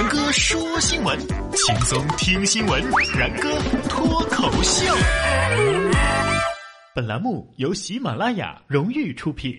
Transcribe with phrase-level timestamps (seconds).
[0.00, 1.18] 然哥说新闻，
[1.52, 2.82] 轻松听新闻。
[3.18, 3.54] 然哥
[3.86, 4.86] 脱口秀。
[6.94, 9.54] 本栏目由喜马拉雅荣誉出品。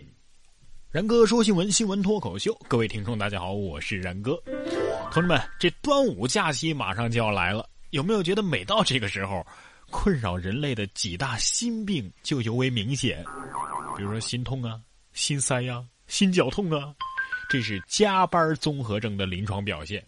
[0.90, 2.60] 然哥说新闻，新闻脱口秀。
[2.68, 4.36] 各位听众，大家好，我是然哥。
[5.12, 9.46] 同志们，这端午假期马上就要来了，有没有觉得每到这个时候，
[9.92, 13.24] 困扰人类的几大心病就尤为明显？
[13.96, 14.82] 比如说心痛啊、
[15.14, 16.96] 心塞呀、心绞痛啊。
[17.48, 20.02] 这是加班综合征的临床表现，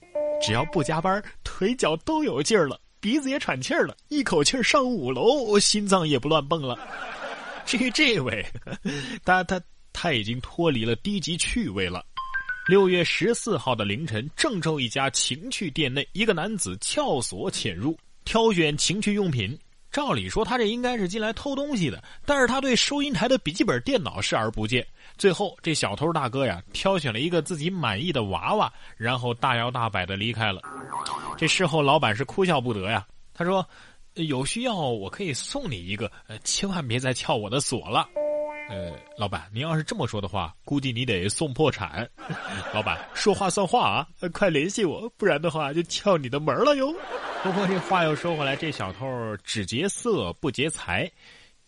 [0.44, 6.78] 只要不加班，腿脚都有劲儿了，鼻子也喘气儿了，一口气上五楼，心脏也不乱蹦了。
[7.66, 8.46] 至于这位，
[9.24, 9.62] 他他
[9.94, 12.06] 他已经脱离了低级趣味了。
[12.68, 19.58] 六月十四号的凌晨，郑州一家情趣店内，一个男子撬锁潜入，挑选情趣用品。
[19.94, 24.86] 照理说，他这应该是进来偷东西的，但是他对收银台的笔记本电脑视而不见。
[25.20, 30.62] 最后，这小偷大哥呀，挑选了一个自己满意的娃娃，然后大摇大摆的离开了。
[31.38, 33.06] 这事后，老板是哭笑不得呀。
[33.36, 33.64] 他说
[34.16, 38.10] ：“有需要，我可以送你一个，呃，千万别再撬我的锁了。”
[38.70, 42.10] 呃，老板，您要是这么说的话，估计你得送破产。
[42.74, 46.94] 老板，说话算话啊，快联系我，不然的话就撬你的门了哟。
[47.44, 49.06] 不过这话又说回来，这小偷
[49.44, 51.12] 只劫色不劫财，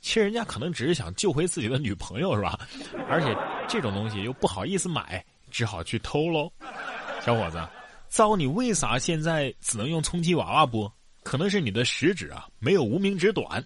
[0.01, 2.57] 其实人家可能只是想救回自己的女朋友，是吧？
[3.09, 3.35] 而且
[3.67, 6.51] 这种东西又不好意思买，只好去偷喽。
[7.21, 7.61] 小伙子，
[8.07, 10.91] 糟，你为啥现在只能用充气娃娃不？
[11.23, 13.63] 可能是你的食指啊没有无名指短。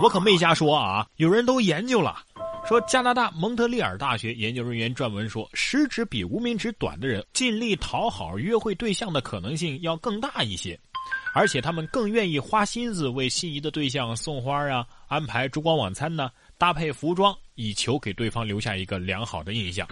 [0.00, 2.22] 我可没瞎说啊，有人都研究了，
[2.70, 10.78] 说加拿大蒙特利尔大学研究人员撰文说，食指比无名指短的人，尽力讨好约会对象的可能性要更大一些。
[11.34, 19.84] 而且他们更愿意花心思为心仪的对象送花啊，安排烛光晚餐呢，搭配服装，以求给对方留下一个良好的印象。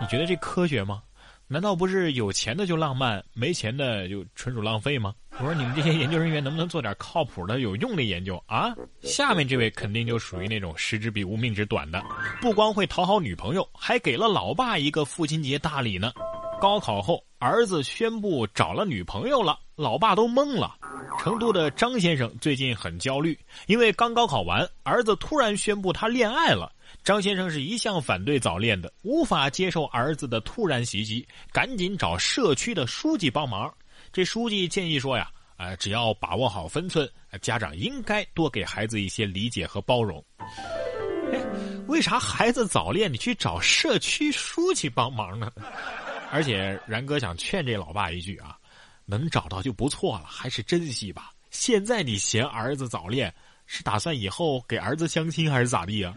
[0.00, 1.00] 你觉得这科学吗？
[1.46, 5.14] 难道不是有钱的就浪漫，没钱的就纯属浪费吗？
[5.38, 8.74] 我说你们这些研究人员能不能做点靠谱的、有用的研究啊？
[9.02, 12.02] 下面这位肯定就属于那种食指比无名指短的，
[12.40, 16.10] 不光会讨好女朋友，还给了老爸一个父亲节大礼呢。
[16.58, 20.74] 高考后，儿子宣布找了女朋友了，老爸都懵了。
[21.18, 26.72] 成都的张先生最近很焦虑，因为刚高考完，儿子突然宣布他恋爱了。
[27.04, 33.72] 张先生是一向反对早恋的，无法接受儿子的突然袭击，赶紧找社区的书记帮忙。
[34.16, 37.06] 这书记建议说呀，呃，只要把握好分寸，
[37.42, 40.24] 家长应该多给孩子一些理解和包容。
[40.38, 41.38] 哎，
[41.86, 45.52] 为啥孩子早恋你去找社区书记帮忙呢？
[46.32, 48.56] 而且然哥想劝这老爸一句啊，
[49.04, 51.30] 能找到就不错了，还是珍惜吧。
[51.50, 53.30] 现在你嫌儿子早恋，
[53.66, 56.14] 是打算以后给儿子相亲还是咋地啊？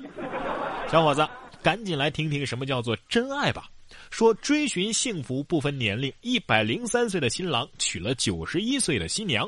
[0.90, 1.28] 小伙子，
[1.62, 3.70] 赶紧来听听什么叫做真爱吧。
[4.10, 9.48] 说追寻幸福不分年龄，一百零三岁的新郎娶了九十一岁的新娘。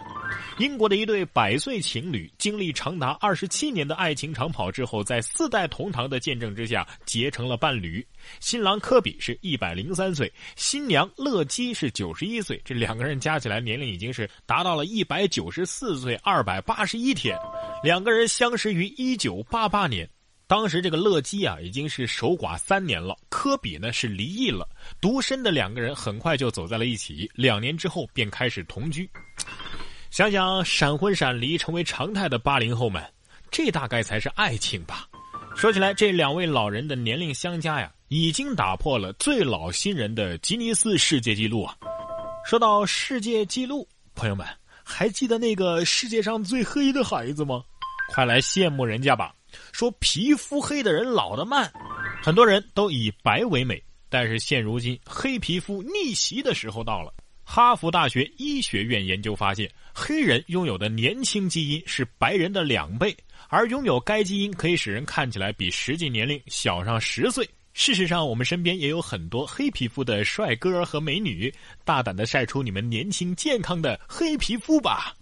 [0.57, 8.05] 英国的一对百岁情侣经历长达二十七年的爱情长跑之后，在四代同堂的见证之下结成了伴侣。
[8.39, 17.37] 新郎科比是一百零三岁，新娘乐基是九十一岁，这两个人加起来年龄已经是达到了一百九十四岁二百八十一天。
[17.83, 20.07] 两个人相识于一九八八年。
[20.51, 24.67] 当时这个乐基啊已经是守寡三年了，科比呢是离异了，
[24.99, 29.09] 独身的两个人很快就走在了一起，两年之后便开始同居。
[30.09, 33.01] 想想闪婚闪离成为常态的八零后们，
[33.49, 35.07] 这大概才是爱情吧。
[35.55, 41.73] 说起来，这两位老人的年龄相加呀，已经打破了最老新人的吉尼斯世界纪录啊。
[42.45, 44.45] 说到世界纪录，朋友们
[44.83, 47.63] 还记得那个世界上最黑的孩子吗？
[48.13, 49.33] 快来羡慕人家吧。
[49.71, 51.71] 说皮肤黑的人老得慢，
[52.21, 57.13] 很多人都以白为美，但是现如今黑皮肤逆袭的时候到了。
[57.43, 63.13] 哈佛大学医学院研究发现，黑人拥有的年轻基因是白人的两倍，
[63.49, 67.49] 而拥有该基因可以使人看起来比实际年龄小上十岁。
[67.73, 71.53] 事实上，我们身边也有很多黑皮肤的帅哥和美女，
[71.83, 75.13] 大胆的晒出你们年轻健康的黑皮肤吧！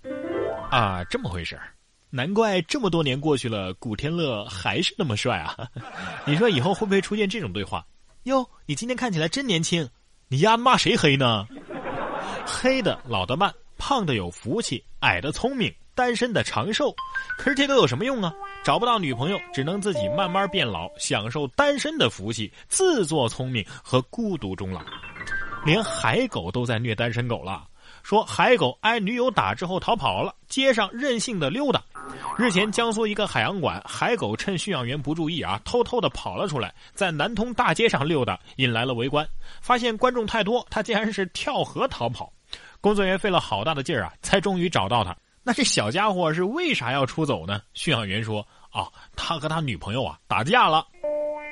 [0.70, 1.74] 啊，这么回事儿。
[2.12, 5.56] 难怪这么多年过去了，古天乐还是那么帅啊！
[6.26, 7.86] 你说以后会不会出现这种对话？
[8.24, 9.88] 哟，你今天看起来真年轻，
[10.28, 11.48] 你丫骂谁黑呢？
[12.46, 16.94] 黑的老得慢，胖的有福气，矮的聪明，单身的长寿。
[17.38, 18.34] 可是这都有什么用啊？
[18.64, 24.82] 找不到女朋友，只能自己慢慢变老，享受单身的福气，自作聪明和孤独终老。
[25.64, 27.69] 连海狗都在虐单身狗了。
[28.10, 31.80] 说海狗挨女友打之后逃跑了，街上任性的溜达。
[32.40, 39.24] 日前，江苏一个海洋馆海狗趁驯养员不注意啊，偷偷的跑了出来，在南通大街上溜达，引来了围观。
[39.62, 42.34] 发现观众太多，他竟然是跳河逃跑。
[42.82, 45.16] 工作人员费了好大的劲儿啊，才终于找到他。
[45.44, 47.62] 那这小家伙是为啥要出走呢？
[47.76, 50.84] 驯养员说：“啊，他和他女朋友啊打架了。”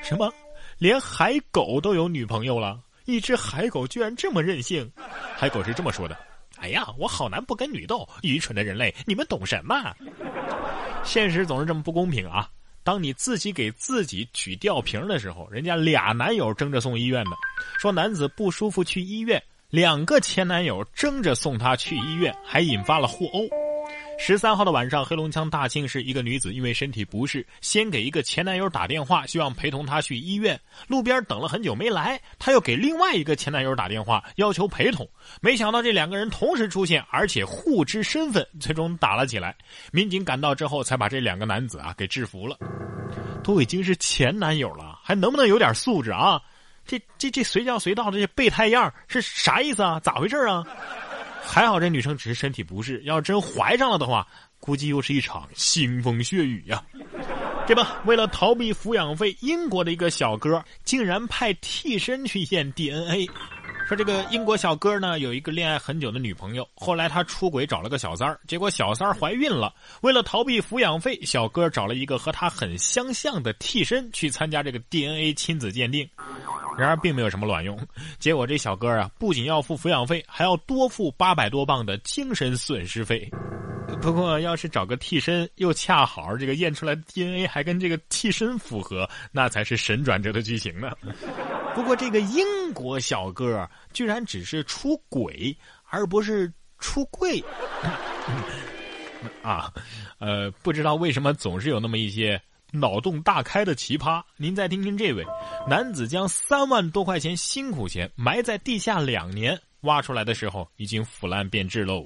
[0.01, 0.33] 什么？
[0.79, 2.79] 连海狗都有女朋友了？
[3.05, 4.91] 一只海狗居然这么任性？
[5.35, 6.17] 海狗是这么说的
[6.59, 9.95] ：“哎呀，我好男不跟女斗，愚蠢的人类，你们懂什么？
[11.03, 12.49] 现实总是这么不公平啊！
[12.83, 17.31] 当你自己给自己举吊瓶的时候，人家俩男友争着送医院呢。
[17.79, 23.47] 说男子不舒服去医院，两个前男友争着送他去医院，还引发了互殴。”
[24.19, 30.59] 十三号的晚上，黑龙江大庆市一个女子因为身体不适，先给一个前男友打电话，希望陪同她去医院。
[30.87, 35.07] 路边等了很久没来，她又给另外一个前男友打电话，要求陪同。
[35.39, 39.55] 没想到这两个人同时出现，而且互知身份，最终打了起来。
[39.91, 42.57] 民警赶到之后，才把这两个男子啊给制服了。
[43.43, 46.41] 都已经是前男友了，还能不能有点素质啊？
[46.85, 49.99] 这这这随叫随到的这备胎样是啥意思啊？
[50.01, 50.63] 咋回事啊？
[51.47, 54.27] 还好这女生只是身体不适，要真怀上了的话，
[54.59, 56.83] 估计又是一场腥风血雨呀。
[57.65, 63.27] 这不，为了逃避抚养费，英国的一个小哥竟然派替身去验 DNA。
[63.87, 69.73] 说这个英国小哥呢，有一个恋爱很久的女朋友，后来他出轨找了个小三儿，结果小三儿怀孕了。
[70.01, 76.05] 为了逃避抚养费，小哥找了一个和他很相像的替身去参加这个 DNA 亲子鉴定。
[76.77, 77.79] 然而并没有什么卵用，
[78.19, 83.31] 结果这小哥啊，不仅要付抚养费，还要多付八百多磅的精神损失费。
[84.01, 90.91] 不过，要是找个替身，又恰好这个验出来的 DNA 还跟这个替身符合，那才是神转折的剧情呢。
[91.77, 95.55] 不过，这个英国小哥居然只是出轨，
[95.89, 97.39] 而不是出柜。
[99.43, 99.71] 啊，
[100.17, 102.41] 呃，不知道为什么总是有那么一些。
[102.73, 105.25] 脑洞大开的奇葩，您再听听这位
[105.69, 112.05] 男子将三万多块钱辛苦钱埋在地下两年，挖出来的时候已经腐烂变质喽。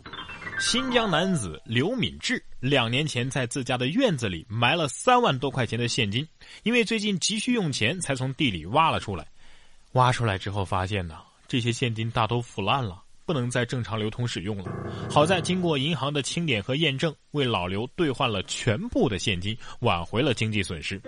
[0.60, 6.26] 新疆男子刘敏志两年前在自家的院子里埋了三万多块钱的现金，
[6.62, 9.26] 因为最近急需用钱，才从地里挖了出来。
[9.94, 13.04] 挖出来之后发现呢，这些现金大都腐烂了。
[13.24, 14.66] 不能再正常流通使用了。
[15.10, 21.00] 好在经过银行的清点和验证，为老刘兑换了全部的现金，挽回了经济损失。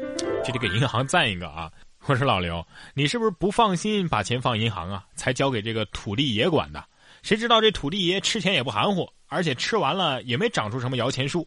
[0.45, 1.69] 这得给银行赞一个啊！
[2.05, 5.05] 我说老刘，你是不是不放心把钱放银行啊？
[5.15, 6.81] 才交给这个土地爷管的？
[7.23, 11.45] 谁知道这土地爷吃钱也不含糊，而且吃完了也没长出什么摇钱树，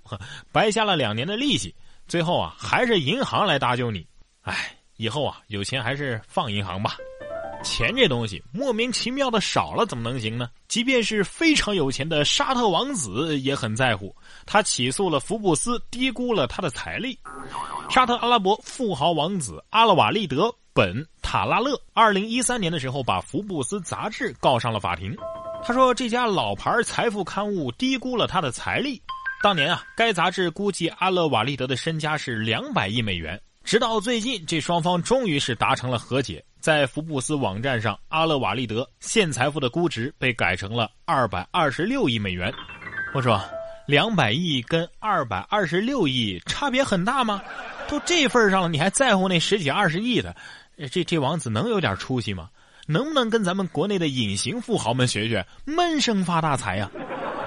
[0.53, 1.75] 白瞎了两年的利息。
[2.07, 4.07] 最后啊，还是银行来搭救你。
[4.43, 6.97] 哎，以后啊，有钱还是放银行吧。
[7.67, 10.49] 钱这东西莫名其妙的少了怎么能行呢？
[10.69, 14.15] 即便是非常有钱的沙特王子也很在乎，
[14.47, 17.19] 他起诉了福布斯，低估了他的财力。
[17.91, 25.15] 沙特阿拉伯富豪王子阿勒瓦利德·本·塔拉勒，二零一三年的时候把福布斯杂志告上了法庭。
[25.65, 29.03] 他说这家老牌财富刊物低估了他的财力。
[29.43, 33.41] 当年啊，该杂志估计阿勒瓦利德的身家是两百亿美元。
[33.65, 36.43] 直到最近，这双方终于是达成了和解。
[36.67, 42.53] 在福布斯网站上，阿勒瓦利德现财富的估值被改成了二百二十六亿美元。
[43.15, 43.41] 我说，
[43.87, 47.41] 两百亿跟二百二十六亿差别很大吗？
[47.89, 50.35] 都这份上了，你还在乎那十几二十亿的？
[50.91, 52.51] 这这王子能有点出息吗？
[52.89, 56.91] 能不能跟咱们国内的隐形富豪们学学，闷声发大财呀？